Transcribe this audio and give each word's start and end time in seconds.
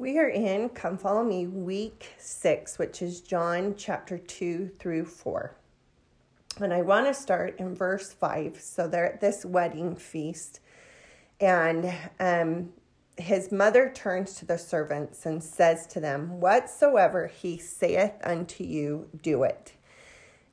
We 0.00 0.20
are 0.20 0.28
in 0.28 0.68
Come 0.68 0.96
Follow 0.96 1.24
Me 1.24 1.48
week 1.48 2.14
six, 2.18 2.78
which 2.78 3.02
is 3.02 3.20
John 3.20 3.74
chapter 3.76 4.16
2 4.16 4.70
through 4.78 5.06
4. 5.06 5.56
And 6.60 6.72
I 6.72 6.82
want 6.82 7.08
to 7.08 7.14
start 7.14 7.58
in 7.58 7.74
verse 7.74 8.12
5. 8.12 8.60
So 8.60 8.86
they're 8.86 9.14
at 9.14 9.20
this 9.20 9.44
wedding 9.44 9.96
feast, 9.96 10.60
and 11.40 11.92
um, 12.20 12.68
his 13.16 13.50
mother 13.50 13.90
turns 13.92 14.34
to 14.34 14.46
the 14.46 14.56
servants 14.56 15.26
and 15.26 15.42
says 15.42 15.84
to 15.88 15.98
them, 15.98 16.40
Whatsoever 16.40 17.26
he 17.26 17.58
saith 17.58 18.14
unto 18.22 18.62
you, 18.62 19.08
do 19.20 19.42
it. 19.42 19.72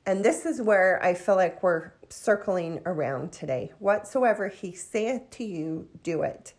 And 0.06 0.24
this 0.24 0.44
is 0.44 0.60
where 0.60 1.00
I 1.04 1.14
feel 1.14 1.36
like 1.36 1.62
we're 1.62 1.92
circling 2.08 2.80
around 2.84 3.30
today. 3.30 3.70
Whatsoever 3.78 4.48
he 4.48 4.72
saith 4.72 5.30
to 5.30 5.44
you, 5.44 5.86
do 6.02 6.22
it. 6.22 6.52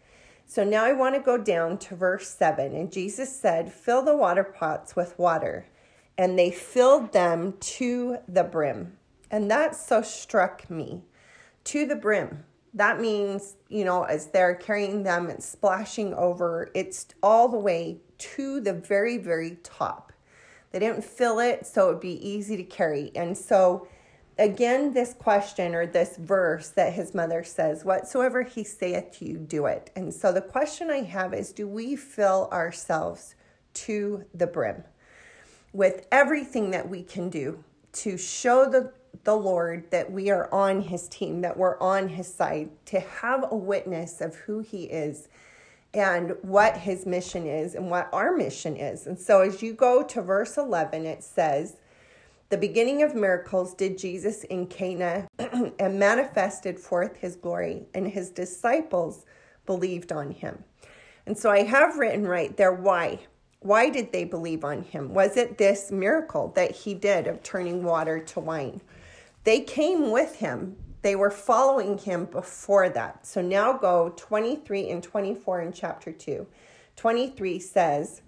So 0.50 0.64
now 0.64 0.86
I 0.86 0.94
want 0.94 1.14
to 1.14 1.22
go 1.22 1.38
down 1.38 1.78
to 1.80 1.96
verse 1.96 2.30
7. 2.30 2.74
And 2.74 2.90
Jesus 2.90 3.38
said, 3.38 3.72
Fill 3.72 4.02
the 4.02 4.16
water 4.16 4.46
pots 4.46 4.96
with 4.96 5.20
water. 5.20 5.68
And 6.18 6.40
they 6.40 6.52
filled 6.52 7.12
them 7.12 7.56
to 7.60 8.20
the 8.30 8.46
brim. 8.46 8.98
And 9.30 9.52
that 9.52 9.76
so 9.76 10.02
struck 10.02 10.70
me 10.70 11.04
to 11.66 11.86
the 11.86 11.98
brim. 11.98 12.46
That 12.74 13.02
means, 13.02 13.58
you 13.68 13.84
know, 13.84 14.04
as 14.04 14.28
they're 14.28 14.56
carrying 14.56 15.04
them 15.04 15.30
and 15.30 15.44
splashing 15.44 16.14
over, 16.14 16.72
it's 16.74 17.08
all 17.22 17.50
the 17.50 17.60
way 17.60 17.98
to 18.18 18.62
the 18.62 18.74
very, 18.74 19.18
very 19.18 19.58
top. 19.64 20.14
They 20.72 20.80
didn't 20.80 21.04
fill 21.04 21.40
it 21.40 21.66
so 21.66 21.90
it 21.90 21.94
would 21.94 22.02
be 22.02 22.26
easy 22.28 22.56
to 22.56 22.64
carry. 22.64 23.12
And 23.16 23.38
so 23.38 23.88
again 24.40 24.94
this 24.94 25.14
question 25.14 25.76
or 25.76 25.86
this 25.86 26.18
verse 26.18 26.70
that 26.70 26.94
his 26.94 27.14
mother 27.14 27.44
says, 27.44 27.84
Whatsoever 27.84 28.44
he 28.44 28.64
saith 28.64 29.18
to 29.20 29.26
you, 29.26 29.38
do 29.38 29.66
it. 29.66 29.90
And 29.96 30.14
so 30.14 30.32
the 30.32 30.42
question 30.42 30.90
I 30.90 31.02
have 31.02 31.34
is 31.34 31.52
Do 31.52 31.68
we 31.68 31.96
fill 31.96 32.50
ourselves 32.52 33.36
to 33.74 34.26
the 34.34 34.48
brim 34.48 34.84
with 35.74 36.08
everything 36.12 36.72
that 36.72 36.90
we 36.90 37.04
can 37.04 37.30
do 37.30 37.64
to 37.94 38.18
show 38.18 38.70
the, 38.70 38.92
the 39.24 39.36
Lord 39.36 39.90
that 39.92 40.12
we 40.12 40.30
are 40.30 40.52
on 40.54 40.82
his 40.82 41.08
team, 41.08 41.42
that 41.42 41.58
we're 41.58 41.80
on 41.80 42.10
his 42.10 42.34
side, 42.34 42.70
to 42.86 43.00
have 43.00 43.46
a 43.52 43.56
witness 43.56 44.22
of 44.22 44.36
who 44.36 44.60
he 44.60 44.84
is? 44.84 45.28
and 45.94 46.36
what 46.42 46.78
his 46.78 47.06
mission 47.06 47.48
is 47.48 47.74
and 47.74 47.90
what 47.90 48.10
our 48.14 48.36
mission 48.36 48.76
is. 48.76 49.08
And 49.08 49.18
so 49.18 49.42
as 49.42 49.64
you 49.64 49.74
go 49.74 50.04
to 50.04 50.22
verse 50.22 50.58
11, 50.58 51.06
it 51.06 51.24
says, 51.24 51.78
the 52.50 52.58
beginning 52.58 53.04
of 53.04 53.14
miracles 53.14 53.74
did 53.74 53.98
Jesus 53.98 54.44
in 54.46 54.68
Cana 54.68 55.28
and 55.80 56.00
manifested 56.00 56.80
forth 56.80 57.18
his 57.18 57.36
glory, 57.36 57.88
and 57.94 58.08
his 58.08 58.30
disciples 58.30 59.26
believed 59.66 60.14
on 60.14 60.32
him. 60.32 60.64
And 61.26 61.38
so 61.38 61.50
I 61.50 61.64
have 61.64 61.98
written 61.98 62.26
right 62.26 62.56
there 62.56 62.74
why. 62.74 63.20
Why 63.60 63.90
did 63.90 64.14
they 64.14 64.24
believe 64.24 64.64
on 64.64 64.84
him? 64.84 65.14
Was 65.14 65.36
it 65.36 65.58
this 65.58 65.92
miracle 65.92 66.54
that 66.56 66.72
he 66.72 66.94
did 66.94 67.28
of 67.28 67.44
turning 67.44 67.84
water 67.84 68.20
to 68.20 68.40
wine? 68.40 68.82
They 69.44 69.62
came 69.62 70.12
with 70.12 70.38
him. 70.38 70.78
They 71.02 71.16
were 71.16 71.32
following 71.32 71.98
him 71.98 72.26
before 72.26 72.88
that. 72.90 73.26
So 73.26 73.42
now 73.42 73.74
go 73.74 74.14
23 74.16 74.90
and 74.90 75.04
24 75.04 75.62
in 75.62 75.74
chapter 75.74 76.12
2. 76.14 76.48
23 76.96 77.60
says, 77.60 78.22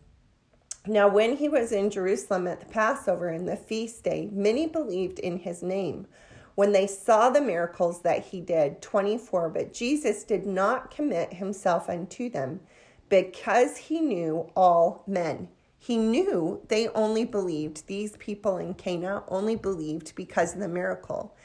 now, 0.87 1.09
when 1.09 1.35
he 1.35 1.49
was 1.49 1.71
in 1.71 1.89
Jerusalem 1.89 2.47
at 2.47 2.61
the 2.61 2.65
Passover 2.65 3.27
and 3.27 3.47
the 3.47 3.57
feast 3.57 4.03
day, 4.03 4.29
many 4.31 4.65
believed 4.65 5.19
in 5.19 5.39
his 5.39 5.61
name 5.61 6.07
when 6.55 6.71
they 6.71 6.87
saw 6.87 7.29
the 7.29 7.41
miracles 7.41 8.01
that 8.01 8.25
he 8.27 8.39
did. 8.39 8.81
24. 8.81 9.49
But 9.49 9.73
Jesus 9.73 10.23
did 10.23 10.45
not 10.45 10.89
commit 10.89 11.33
himself 11.33 11.89
unto 11.89 12.29
them 12.29 12.61
because 13.09 13.77
he 13.77 13.99
knew 13.99 14.49
all 14.55 15.03
men. 15.05 15.49
He 15.77 15.97
knew 15.97 16.61
they 16.67 16.87
only 16.89 17.25
believed, 17.25 17.87
these 17.87 18.17
people 18.17 18.57
in 18.57 18.73
Cana 18.73 19.23
only 19.27 19.55
believed 19.55 20.13
because 20.15 20.53
of 20.53 20.59
the 20.59 20.67
miracle. 20.67 21.35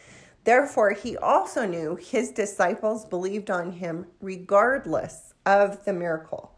Therefore, 0.44 0.90
he 0.90 1.16
also 1.16 1.66
knew 1.66 1.96
his 1.96 2.30
disciples 2.30 3.04
believed 3.04 3.50
on 3.50 3.72
him 3.72 4.06
regardless 4.20 5.34
of 5.46 5.84
the 5.84 5.92
miracle. 5.92 6.53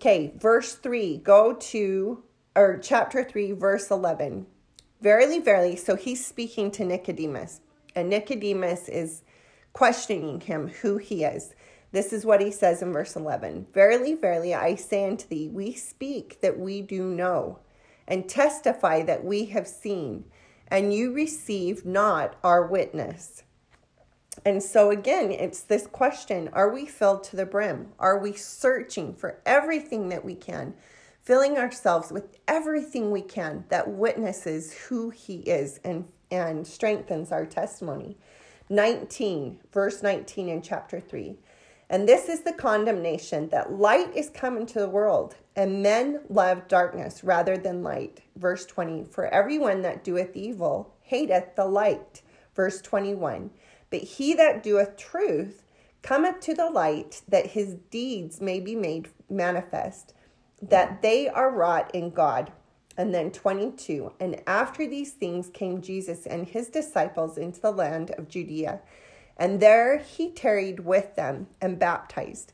Okay, 0.00 0.32
verse 0.38 0.76
3, 0.76 1.18
go 1.18 1.52
to, 1.52 2.22
or 2.56 2.78
chapter 2.78 3.22
3, 3.22 3.52
verse 3.52 3.90
11. 3.90 4.46
Verily, 5.02 5.40
verily, 5.40 5.76
so 5.76 5.94
he's 5.94 6.24
speaking 6.24 6.70
to 6.70 6.86
Nicodemus, 6.86 7.60
and 7.94 8.08
Nicodemus 8.08 8.88
is 8.88 9.20
questioning 9.74 10.40
him 10.40 10.68
who 10.68 10.96
he 10.96 11.24
is. 11.24 11.54
This 11.92 12.14
is 12.14 12.24
what 12.24 12.40
he 12.40 12.50
says 12.50 12.80
in 12.80 12.94
verse 12.94 13.14
11 13.14 13.66
Verily, 13.74 14.14
verily, 14.14 14.54
I 14.54 14.74
say 14.76 15.06
unto 15.06 15.28
thee, 15.28 15.48
we 15.48 15.74
speak 15.74 16.40
that 16.40 16.58
we 16.58 16.80
do 16.80 17.04
know, 17.04 17.58
and 18.08 18.26
testify 18.26 19.02
that 19.02 19.22
we 19.22 19.44
have 19.46 19.68
seen, 19.68 20.24
and 20.68 20.94
you 20.94 21.12
receive 21.12 21.84
not 21.84 22.36
our 22.42 22.66
witness. 22.66 23.42
And 24.44 24.62
so, 24.62 24.90
again, 24.90 25.30
it's 25.30 25.62
this 25.62 25.86
question 25.86 26.48
Are 26.52 26.72
we 26.72 26.86
filled 26.86 27.24
to 27.24 27.36
the 27.36 27.46
brim? 27.46 27.88
Are 27.98 28.18
we 28.18 28.32
searching 28.32 29.14
for 29.14 29.40
everything 29.44 30.08
that 30.08 30.24
we 30.24 30.34
can, 30.34 30.74
filling 31.22 31.58
ourselves 31.58 32.10
with 32.10 32.38
everything 32.48 33.10
we 33.10 33.22
can 33.22 33.64
that 33.68 33.88
witnesses 33.88 34.72
who 34.72 35.10
He 35.10 35.36
is 35.40 35.78
and, 35.84 36.06
and 36.30 36.66
strengthens 36.66 37.32
our 37.32 37.44
testimony? 37.44 38.16
19, 38.70 39.58
verse 39.72 40.02
19 40.02 40.48
in 40.48 40.62
chapter 40.62 41.00
3. 41.00 41.36
And 41.90 42.08
this 42.08 42.28
is 42.28 42.42
the 42.42 42.52
condemnation 42.52 43.48
that 43.48 43.72
light 43.72 44.16
is 44.16 44.30
come 44.30 44.56
into 44.56 44.78
the 44.78 44.88
world, 44.88 45.34
and 45.56 45.82
men 45.82 46.20
love 46.28 46.68
darkness 46.68 47.24
rather 47.24 47.58
than 47.58 47.82
light. 47.82 48.20
Verse 48.36 48.64
20 48.64 49.06
For 49.10 49.26
everyone 49.26 49.82
that 49.82 50.04
doeth 50.04 50.36
evil 50.36 50.94
hateth 51.02 51.56
the 51.56 51.64
light. 51.66 52.22
Verse 52.54 52.80
21 52.80 53.50
but 53.90 54.00
he 54.00 54.34
that 54.34 54.62
doeth 54.62 54.96
truth 54.96 55.62
cometh 56.02 56.40
to 56.40 56.54
the 56.54 56.70
light, 56.70 57.22
that 57.28 57.48
his 57.48 57.74
deeds 57.90 58.40
may 58.40 58.60
be 58.60 58.74
made 58.74 59.08
manifest, 59.28 60.14
that 60.62 61.02
they 61.02 61.28
are 61.28 61.50
wrought 61.50 61.94
in 61.94 62.10
God. 62.10 62.52
And 62.96 63.14
then 63.14 63.30
22, 63.30 64.12
and 64.20 64.42
after 64.46 64.86
these 64.86 65.12
things 65.12 65.48
came 65.48 65.80
Jesus 65.80 66.26
and 66.26 66.46
his 66.46 66.68
disciples 66.68 67.38
into 67.38 67.60
the 67.60 67.70
land 67.70 68.10
of 68.12 68.28
Judea, 68.28 68.80
and 69.38 69.58
there 69.58 69.98
he 69.98 70.30
tarried 70.30 70.80
with 70.80 71.16
them 71.16 71.46
and 71.62 71.78
baptized. 71.78 72.52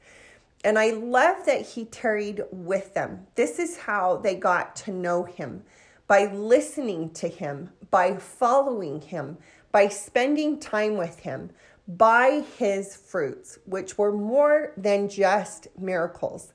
And 0.62 0.78
I 0.78 0.90
love 0.90 1.46
that 1.46 1.62
he 1.62 1.84
tarried 1.84 2.42
with 2.52 2.94
them. 2.94 3.26
This 3.34 3.58
is 3.58 3.78
how 3.78 4.18
they 4.18 4.36
got 4.36 4.76
to 4.76 4.92
know 4.92 5.24
him 5.24 5.64
by 6.06 6.26
listening 6.26 7.10
to 7.14 7.28
him, 7.28 7.70
by 7.90 8.16
following 8.16 9.00
him, 9.00 9.38
by 9.76 9.88
spending 9.88 10.58
time 10.58 10.96
with 10.96 11.18
him 11.18 11.50
by 11.86 12.42
his 12.56 12.96
fruits, 12.96 13.58
which 13.66 13.98
were 13.98 14.10
more 14.10 14.72
than 14.74 15.06
just 15.06 15.68
miracles. 15.78 16.54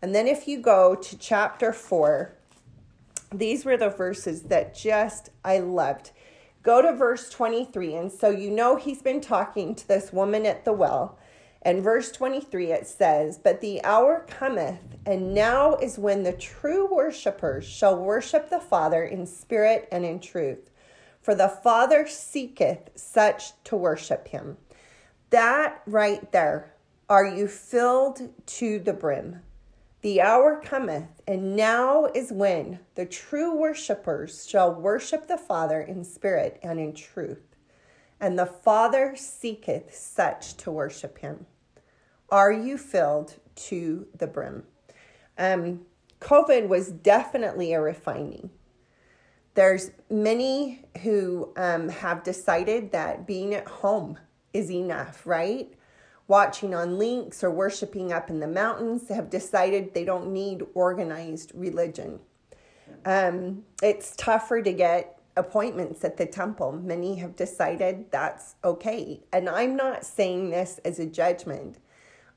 And 0.00 0.14
then 0.14 0.26
if 0.26 0.48
you 0.48 0.58
go 0.58 0.94
to 0.94 1.18
chapter 1.18 1.74
4, 1.74 2.34
these 3.30 3.66
were 3.66 3.76
the 3.76 3.90
verses 3.90 4.44
that 4.44 4.74
just 4.74 5.28
I 5.44 5.58
loved. 5.58 6.12
Go 6.62 6.80
to 6.80 6.96
verse 6.96 7.28
23. 7.28 7.94
And 7.94 8.10
so 8.10 8.30
you 8.30 8.50
know 8.50 8.76
he's 8.76 9.02
been 9.02 9.20
talking 9.20 9.74
to 9.74 9.86
this 9.86 10.10
woman 10.10 10.46
at 10.46 10.64
the 10.64 10.72
well. 10.72 11.18
And 11.60 11.82
verse 11.82 12.10
23 12.10 12.72
it 12.72 12.86
says, 12.86 13.36
But 13.36 13.60
the 13.60 13.84
hour 13.84 14.24
cometh, 14.26 14.96
and 15.04 15.34
now 15.34 15.74
is 15.74 15.98
when 15.98 16.22
the 16.22 16.32
true 16.32 16.86
worshippers 16.86 17.66
shall 17.66 17.98
worship 17.98 18.48
the 18.48 18.60
Father 18.60 19.04
in 19.04 19.26
spirit 19.26 19.90
and 19.92 20.06
in 20.06 20.20
truth 20.20 20.70
for 21.22 21.34
the 21.34 21.48
Father 21.48 22.06
seeketh 22.06 22.90
such 22.96 23.52
to 23.64 23.76
worship 23.76 24.28
him. 24.28 24.58
That 25.30 25.80
right 25.86 26.30
there, 26.32 26.74
are 27.08 27.24
you 27.24 27.46
filled 27.46 28.30
to 28.46 28.78
the 28.78 28.92
brim? 28.92 29.40
The 30.02 30.20
hour 30.20 30.60
cometh, 30.60 31.22
and 31.28 31.54
now 31.54 32.06
is 32.06 32.32
when 32.32 32.80
the 32.96 33.06
true 33.06 33.54
worshippers 33.54 34.48
shall 34.48 34.74
worship 34.74 35.28
the 35.28 35.38
Father 35.38 35.80
in 35.80 36.04
spirit 36.04 36.58
and 36.60 36.80
in 36.80 36.92
truth. 36.92 37.54
And 38.20 38.36
the 38.36 38.46
Father 38.46 39.14
seeketh 39.16 39.94
such 39.94 40.56
to 40.58 40.72
worship 40.72 41.18
him. 41.18 41.46
Are 42.30 42.52
you 42.52 42.76
filled 42.76 43.36
to 43.54 44.06
the 44.16 44.26
brim? 44.26 44.64
Um, 45.38 45.82
COVID 46.20 46.66
was 46.66 46.90
definitely 46.90 47.72
a 47.72 47.80
refining 47.80 48.50
there's 49.54 49.90
many 50.10 50.84
who 51.02 51.52
um, 51.56 51.88
have 51.88 52.22
decided 52.22 52.92
that 52.92 53.26
being 53.26 53.54
at 53.54 53.66
home 53.68 54.18
is 54.52 54.70
enough, 54.70 55.26
right? 55.26 55.72
Watching 56.28 56.74
on 56.74 56.98
links 56.98 57.44
or 57.44 57.50
worshiping 57.50 58.12
up 58.12 58.30
in 58.30 58.40
the 58.40 58.46
mountains 58.46 59.08
have 59.08 59.28
decided 59.28 59.92
they 59.92 60.04
don't 60.04 60.32
need 60.32 60.64
organized 60.74 61.52
religion. 61.54 62.20
Um, 63.04 63.64
it's 63.82 64.14
tougher 64.16 64.62
to 64.62 64.72
get 64.72 65.18
appointments 65.36 66.04
at 66.04 66.16
the 66.16 66.26
temple. 66.26 66.72
Many 66.72 67.16
have 67.16 67.36
decided 67.36 68.10
that's 68.10 68.54
okay. 68.64 69.20
And 69.32 69.48
I'm 69.48 69.76
not 69.76 70.04
saying 70.04 70.50
this 70.50 70.78
as 70.84 70.98
a 70.98 71.06
judgment. 71.06 71.78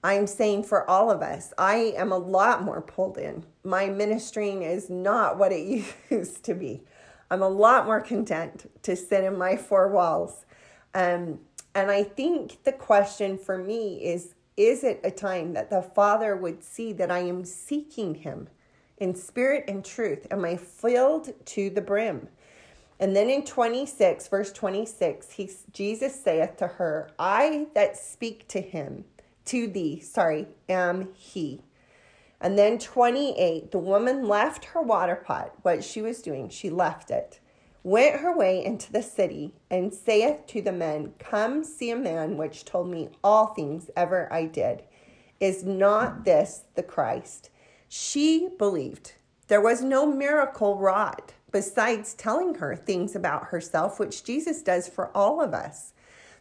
I'm 0.04 0.28
saying 0.28 0.64
for 0.64 0.90
all 0.90 1.10
of 1.10 1.22
us, 1.22 1.54
I 1.58 1.94
am 1.98 2.12
a 2.12 2.18
lot 2.18 2.64
more 2.64 2.82
pulled 2.82 3.18
in. 3.18 3.46
My 3.64 3.88
ministering 3.88 4.62
is 4.62 4.90
not 4.90 5.38
what 5.38 5.52
it 5.52 5.84
used 6.10 6.44
to 6.44 6.54
be. 6.54 6.84
I'm 7.30 7.42
a 7.42 7.50
lot 7.50 7.86
more 7.86 8.02
content 8.02 8.70
to 8.84 8.96
sit 8.96 9.24
in 9.24 9.38
my 9.38 9.56
four 9.56 9.90
walls. 9.90 10.46
Um, 10.94 11.40
and 11.74 11.92
I 11.92 12.04
think 12.04 12.64
the 12.64 12.72
question 12.72 13.38
for 13.38 13.58
me 13.58 14.04
is 14.04 14.36
is 14.58 14.86
it 14.86 15.02
a 15.04 15.12
time 15.12 15.54
that 15.54 15.70
the 15.70 15.82
Father 15.82 16.34
would 16.36 16.64
see 16.64 16.94
that 16.94 17.12
I 17.12 17.20
am 17.20 17.44
seeking 17.44 18.16
Him 18.16 18.48
in 18.98 19.14
spirit 19.14 19.66
and 19.68 19.84
truth? 19.84 20.28
Am 20.32 20.46
I 20.46 20.56
filled 20.56 21.34
to 21.48 21.70
the 21.70 21.82
brim? 21.82 22.30
And 23.00 23.16
then 23.16 23.30
in 23.30 23.44
26, 23.44 24.28
verse 24.30 24.52
26, 24.54 25.32
he, 25.32 25.52
Jesus 25.74 26.20
saith 26.20 26.58
to 26.58 26.68
her, 26.68 27.12
I 27.20 27.68
that 27.74 27.98
speak 27.98 28.48
to 28.50 28.62
him 28.62 29.04
to 29.46 29.68
thee, 29.68 30.00
sorry, 30.00 30.48
am 30.70 31.10
he. 31.14 31.62
And 32.46 32.60
then 32.60 32.78
28, 32.78 33.72
the 33.72 33.80
woman 33.80 34.28
left 34.28 34.66
her 34.66 34.80
water 34.80 35.16
pot, 35.16 35.56
what 35.64 35.84
she 35.84 36.04
was 36.04 36.22
doing, 36.22 36.48
she 36.48 36.70
left 36.70 37.10
it, 37.10 37.40
went 37.82 38.20
her 38.20 38.38
way 38.38 38.64
into 38.64 38.92
the 38.92 39.02
city, 39.02 39.56
and 39.72 39.92
saith 39.92 40.46
to 40.50 40.62
the 40.62 40.72
men, 40.72 41.14
Come 41.18 41.64
see 41.64 41.90
a 41.90 41.96
man 41.96 42.38
which 42.38 42.64
told 42.64 42.88
me 42.88 43.10
all 43.24 43.48
things 43.48 43.90
ever 43.98 44.32
I 44.32 44.46
did. 44.46 44.84
Is 45.40 45.64
not 45.64 46.24
this 46.24 46.66
the 46.76 46.84
Christ? 46.84 47.50
She 47.90 48.50
believed. 48.60 49.14
There 49.48 49.60
was 49.60 49.82
no 49.82 50.06
miracle 50.06 50.78
wrought 50.78 51.34
besides 51.52 52.14
telling 52.14 52.54
her 52.54 52.76
things 52.76 53.16
about 53.16 53.48
herself, 53.48 54.00
which 54.00 54.24
Jesus 54.24 54.62
does 54.62 54.88
for 54.88 55.10
all 55.18 55.42
of 55.42 55.56
us. 55.56 55.95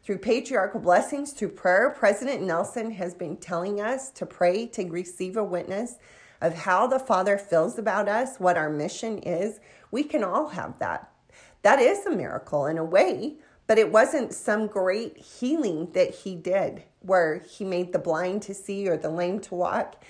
Through 0.04 0.18
patriarchal 0.18 0.80
blessings, 0.80 1.32
through 1.32 1.52
prayer, 1.52 1.88
President 1.88 2.42
Nelson 2.42 2.90
has 2.90 3.14
been 3.14 3.38
telling 3.38 3.80
us 3.80 4.10
to 4.10 4.26
pray 4.26 4.66
to 4.66 4.84
receive 4.90 5.38
a 5.38 5.42
witness 5.42 5.96
of 6.42 6.52
how 6.52 6.86
the 6.86 6.98
Father 6.98 7.38
feels 7.38 7.78
about 7.78 8.06
us, 8.06 8.38
what 8.38 8.58
our 8.58 8.68
mission 8.68 9.16
is. 9.20 9.60
We 9.90 10.02
can 10.02 10.22
all 10.22 10.48
have 10.48 10.78
that. 10.78 11.10
That 11.62 11.78
is 11.78 12.04
a 12.04 12.10
miracle 12.10 12.66
in 12.66 12.76
a 12.76 12.84
way, 12.84 13.36
but 13.66 13.78
it 13.78 13.90
wasn't 13.90 14.34
some 14.34 14.66
great 14.66 15.16
healing 15.16 15.88
that 15.92 16.14
he 16.16 16.34
did 16.34 16.84
where 17.00 17.38
he 17.38 17.64
made 17.64 17.94
the 17.94 17.98
blind 17.98 18.42
to 18.42 18.52
see 18.52 18.86
or 18.86 18.98
the 18.98 19.08
lame 19.08 19.40
to 19.40 19.54
walk. 19.54 20.04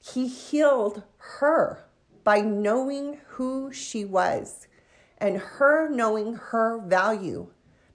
He 0.00 0.28
healed 0.28 1.02
her 1.16 1.86
by 2.24 2.42
knowing 2.42 3.20
who 3.26 3.72
she 3.72 4.04
was 4.04 4.68
and 5.16 5.38
her 5.38 5.88
knowing 5.88 6.34
her 6.34 6.78
value 6.78 7.48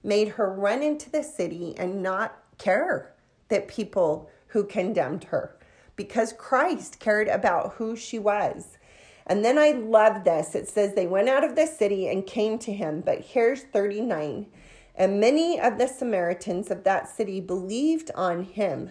made 0.06 0.28
her 0.28 0.52
run 0.52 0.82
into 0.82 1.10
the 1.10 1.22
city 1.22 1.74
and 1.76 2.02
not 2.02 2.38
care 2.58 3.14
that 3.48 3.68
people 3.68 4.30
who 4.48 4.64
condemned 4.64 5.24
her 5.24 5.56
because 5.96 6.32
Christ 6.32 7.00
cared 7.00 7.28
about 7.28 7.74
who 7.74 7.96
she 7.96 8.18
was. 8.18 8.78
And 9.26 9.44
then 9.44 9.58
I 9.58 9.72
love 9.72 10.24
this. 10.24 10.54
It 10.54 10.68
says 10.68 10.94
they 10.94 11.06
went 11.06 11.28
out 11.28 11.42
of 11.42 11.56
the 11.56 11.66
city 11.66 12.06
and 12.06 12.24
came 12.24 12.58
to 12.60 12.72
him. 12.72 13.00
But 13.00 13.22
here's 13.22 13.62
39. 13.62 14.46
And 14.94 15.20
many 15.20 15.60
of 15.60 15.78
the 15.78 15.88
Samaritans 15.88 16.70
of 16.70 16.84
that 16.84 17.08
city 17.08 17.40
believed 17.40 18.10
on 18.14 18.44
him 18.44 18.90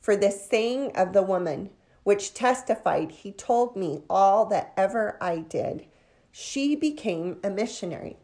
for 0.00 0.16
the 0.16 0.30
saying 0.30 0.92
of 0.94 1.12
the 1.12 1.22
woman, 1.22 1.70
which 2.04 2.34
testified, 2.34 3.10
He 3.10 3.32
told 3.32 3.76
me 3.76 4.02
all 4.10 4.46
that 4.46 4.72
ever 4.76 5.16
I 5.20 5.38
did. 5.38 5.86
She 6.30 6.76
became 6.76 7.38
a 7.42 7.50
missionary. 7.50 8.18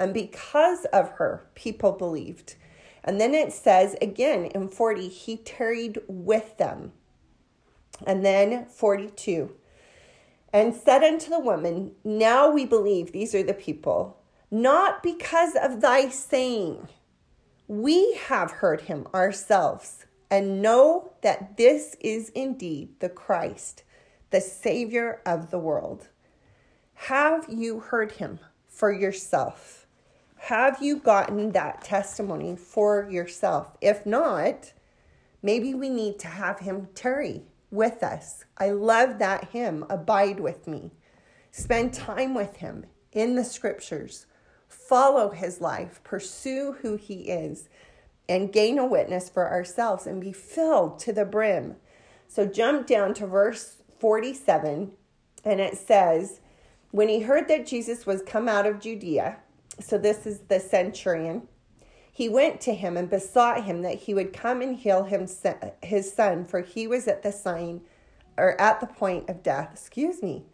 And 0.00 0.14
because 0.14 0.86
of 0.86 1.10
her, 1.10 1.46
people 1.54 1.92
believed. 1.92 2.56
And 3.04 3.20
then 3.20 3.34
it 3.34 3.52
says 3.52 3.94
again 4.00 4.46
in 4.46 4.68
40, 4.68 5.08
he 5.08 5.36
tarried 5.36 6.00
with 6.08 6.56
them. 6.56 6.92
And 8.06 8.24
then 8.24 8.64
42, 8.64 9.54
and 10.54 10.74
said 10.74 11.04
unto 11.04 11.28
the 11.28 11.38
woman, 11.38 11.92
Now 12.02 12.50
we 12.50 12.64
believe, 12.64 13.12
these 13.12 13.34
are 13.34 13.42
the 13.42 13.52
people, 13.52 14.22
not 14.50 15.02
because 15.02 15.54
of 15.54 15.82
thy 15.82 16.08
saying. 16.08 16.88
We 17.68 18.14
have 18.28 18.50
heard 18.50 18.82
him 18.82 19.06
ourselves, 19.14 20.06
and 20.30 20.62
know 20.62 21.12
that 21.20 21.58
this 21.58 21.94
is 22.00 22.30
indeed 22.30 22.98
the 23.00 23.10
Christ, 23.10 23.82
the 24.30 24.40
Savior 24.40 25.20
of 25.26 25.50
the 25.50 25.58
world. 25.58 26.08
Have 26.94 27.46
you 27.50 27.80
heard 27.80 28.12
him 28.12 28.40
for 28.66 28.90
yourself? 28.90 29.79
Have 30.44 30.82
you 30.82 30.96
gotten 30.96 31.52
that 31.52 31.84
testimony 31.84 32.56
for 32.56 33.06
yourself? 33.10 33.76
If 33.82 34.06
not, 34.06 34.72
maybe 35.42 35.74
we 35.74 35.90
need 35.90 36.18
to 36.20 36.28
have 36.28 36.60
him 36.60 36.88
tarry 36.94 37.42
with 37.70 38.02
us. 38.02 38.46
I 38.56 38.70
love 38.70 39.18
that 39.18 39.50
hymn, 39.50 39.84
Abide 39.90 40.40
with 40.40 40.66
Me. 40.66 40.92
Spend 41.52 41.92
time 41.92 42.34
with 42.34 42.56
him 42.56 42.86
in 43.12 43.34
the 43.34 43.44
scriptures, 43.44 44.26
follow 44.66 45.30
his 45.30 45.60
life, 45.60 46.00
pursue 46.02 46.78
who 46.80 46.96
he 46.96 47.28
is, 47.28 47.68
and 48.26 48.52
gain 48.52 48.78
a 48.78 48.86
witness 48.86 49.28
for 49.28 49.48
ourselves 49.48 50.06
and 50.06 50.22
be 50.22 50.32
filled 50.32 50.98
to 51.00 51.12
the 51.12 51.26
brim. 51.26 51.76
So 52.28 52.46
jump 52.46 52.86
down 52.86 53.12
to 53.14 53.26
verse 53.26 53.76
47, 53.98 54.92
and 55.44 55.60
it 55.60 55.76
says, 55.76 56.40
When 56.92 57.08
he 57.08 57.20
heard 57.20 57.46
that 57.48 57.66
Jesus 57.66 58.06
was 58.06 58.22
come 58.22 58.48
out 58.48 58.66
of 58.66 58.80
Judea, 58.80 59.36
so 59.82 59.98
this 59.98 60.26
is 60.26 60.40
the 60.40 60.60
centurion. 60.60 61.48
He 62.12 62.28
went 62.28 62.60
to 62.62 62.74
him 62.74 62.96
and 62.96 63.08
besought 63.08 63.64
him 63.64 63.82
that 63.82 64.00
he 64.00 64.14
would 64.14 64.32
come 64.32 64.60
and 64.60 64.76
heal 64.76 65.04
him 65.04 65.26
his 65.82 66.12
son, 66.12 66.44
for 66.44 66.60
he 66.60 66.86
was 66.86 67.08
at 67.08 67.22
the 67.22 67.32
sign 67.32 67.82
or 68.36 68.60
at 68.60 68.80
the 68.80 68.86
point 68.86 69.28
of 69.28 69.42
death. 69.42 69.70
Excuse 69.72 70.22
me. 70.22 70.46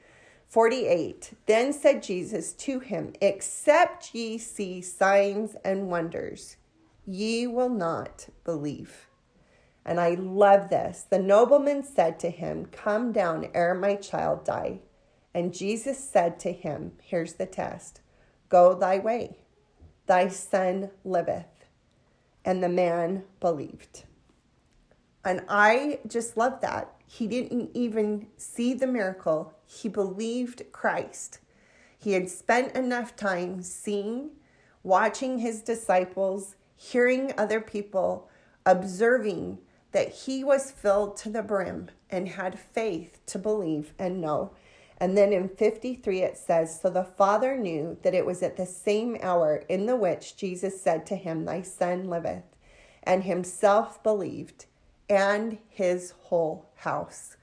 48. 0.48 1.32
Then 1.46 1.72
said 1.72 2.02
Jesus 2.02 2.52
to 2.52 2.80
him, 2.80 3.12
Except 3.20 4.14
ye 4.14 4.38
see 4.38 4.80
signs 4.80 5.56
and 5.64 5.90
wonders, 5.90 6.56
ye 7.04 7.46
will 7.46 7.68
not 7.68 8.28
believe. 8.44 9.08
And 9.84 10.00
I 10.00 10.14
love 10.14 10.68
this. 10.68 11.06
The 11.08 11.18
nobleman 11.18 11.84
said 11.84 12.18
to 12.20 12.30
him, 12.30 12.66
Come 12.66 13.12
down 13.12 13.48
ere 13.54 13.74
my 13.74 13.96
child 13.96 14.44
die. 14.44 14.80
And 15.34 15.54
Jesus 15.54 15.98
said 15.98 16.38
to 16.40 16.52
him, 16.52 16.92
Here's 17.02 17.34
the 17.34 17.46
test 17.46 18.00
Go 18.48 18.74
thy 18.74 18.98
way, 18.98 19.38
thy 20.06 20.28
son 20.28 20.90
liveth. 21.04 21.46
And 22.44 22.62
the 22.62 22.68
man 22.68 23.24
believed. 23.40 24.04
And 25.24 25.42
I 25.48 25.98
just 26.06 26.36
love 26.36 26.60
that. 26.60 26.92
He 27.08 27.26
didn't 27.26 27.70
even 27.74 28.28
see 28.36 28.74
the 28.74 28.86
miracle, 28.86 29.54
he 29.66 29.88
believed 29.88 30.62
Christ. 30.72 31.40
He 31.98 32.12
had 32.12 32.30
spent 32.30 32.76
enough 32.76 33.16
time 33.16 33.62
seeing, 33.62 34.30
watching 34.82 35.38
his 35.38 35.62
disciples, 35.62 36.54
hearing 36.76 37.32
other 37.36 37.60
people, 37.60 38.28
observing 38.64 39.58
that 39.92 40.10
he 40.10 40.44
was 40.44 40.70
filled 40.70 41.16
to 41.16 41.30
the 41.30 41.42
brim 41.42 41.88
and 42.10 42.28
had 42.28 42.58
faith 42.58 43.18
to 43.26 43.38
believe 43.38 43.92
and 43.98 44.20
know 44.20 44.52
and 44.98 45.16
then 45.16 45.32
in 45.32 45.48
53 45.48 46.22
it 46.22 46.38
says, 46.38 46.80
So 46.80 46.88
the 46.88 47.04
Father 47.04 47.56
knew 47.56 47.98
that 48.02 48.14
it 48.14 48.24
was 48.24 48.42
at 48.42 48.56
the 48.56 48.66
same 48.66 49.16
hour 49.20 49.62
in 49.68 49.86
the 49.86 49.96
which 49.96 50.36
Jesus 50.36 50.80
said 50.80 51.04
to 51.06 51.16
him, 51.16 51.44
Thy 51.44 51.62
son 51.62 52.08
liveth, 52.08 52.44
and 53.02 53.24
himself 53.24 54.02
believed, 54.02 54.66
and 55.08 55.58
his 55.68 56.14
whole 56.22 56.70
house. 56.76 57.36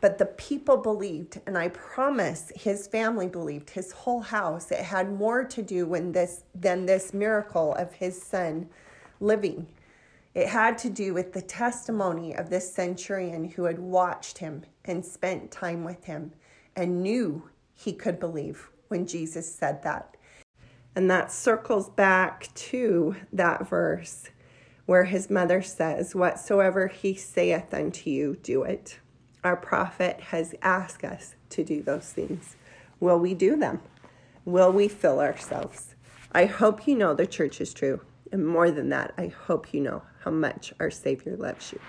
But 0.00 0.18
the 0.18 0.26
people 0.26 0.78
believed, 0.78 1.40
and 1.46 1.58
I 1.58 1.68
promise 1.68 2.52
his 2.54 2.86
family 2.86 3.28
believed, 3.28 3.70
his 3.70 3.92
whole 3.92 4.20
house. 4.20 4.70
It 4.70 4.80
had 4.80 5.12
more 5.12 5.44
to 5.44 5.62
do 5.62 5.86
when 5.86 6.12
this, 6.12 6.44
than 6.54 6.86
this 6.86 7.12
miracle 7.12 7.74
of 7.74 7.92
his 7.92 8.20
son 8.20 8.68
living. 9.20 9.66
It 10.34 10.48
had 10.48 10.78
to 10.78 10.90
do 10.90 11.12
with 11.12 11.32
the 11.32 11.42
testimony 11.42 12.34
of 12.34 12.48
this 12.48 12.72
centurion 12.72 13.44
who 13.44 13.64
had 13.64 13.78
watched 13.78 14.38
him 14.38 14.62
and 14.84 15.04
spent 15.04 15.50
time 15.50 15.84
with 15.84 16.04
him 16.04 16.32
and 16.76 17.02
knew 17.02 17.48
he 17.74 17.92
could 17.92 18.20
believe 18.20 18.70
when 18.88 19.06
Jesus 19.06 19.52
said 19.52 19.82
that. 19.82 20.16
And 20.94 21.10
that 21.10 21.30
circles 21.30 21.88
back 21.88 22.52
to 22.54 23.16
that 23.32 23.68
verse 23.68 24.28
where 24.86 25.04
his 25.04 25.30
mother 25.30 25.62
says, 25.62 26.14
Whatsoever 26.14 26.88
he 26.88 27.14
saith 27.14 27.72
unto 27.72 28.10
you, 28.10 28.36
do 28.42 28.64
it. 28.64 28.98
Our 29.44 29.56
prophet 29.56 30.20
has 30.20 30.54
asked 30.62 31.04
us 31.04 31.36
to 31.50 31.62
do 31.62 31.82
those 31.82 32.12
things. 32.12 32.56
Will 32.98 33.18
we 33.18 33.32
do 33.32 33.56
them? 33.56 33.80
Will 34.44 34.72
we 34.72 34.88
fill 34.88 35.20
ourselves? 35.20 35.94
I 36.32 36.46
hope 36.46 36.86
you 36.86 36.96
know 36.96 37.14
the 37.14 37.26
church 37.26 37.60
is 37.60 37.72
true. 37.72 38.00
And 38.32 38.46
more 38.46 38.70
than 38.70 38.88
that, 38.90 39.14
I 39.16 39.28
hope 39.28 39.72
you 39.72 39.80
know 39.80 40.02
how 40.24 40.30
much 40.30 40.72
our 40.80 40.90
Savior 40.90 41.36
loves 41.36 41.72
you. 41.72 41.80